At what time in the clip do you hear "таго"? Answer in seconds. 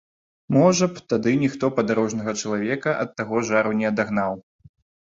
3.21-3.47